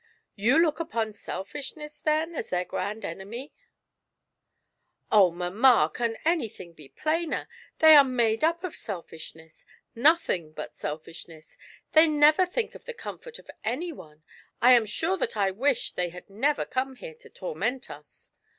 [0.35, 3.53] You look upon selfishness, then, as theii* grand enemy V
[5.11, 7.47] ''Oh, mamma, can anything be plainer—
[7.81, 11.55] they are made up of selfishness, nothing but selfishness;
[11.91, 14.23] they never think of the comfort of any one.
[14.59, 18.31] I am sure that I wish they had never come here, to toiinent us